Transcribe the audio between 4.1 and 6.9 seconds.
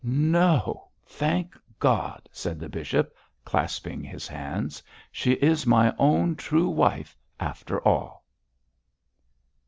hands, 'she is my own true